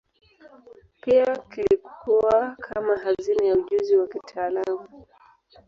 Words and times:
Pia 1.01 1.37
kilikuwa 1.49 2.55
kama 2.59 2.95
hazina 2.97 3.45
ya 3.45 3.55
ujuzi 3.55 3.97
wa 3.97 4.07
kitaalamu. 4.07 5.07